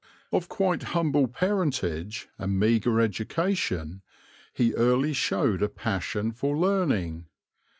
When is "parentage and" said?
1.27-2.59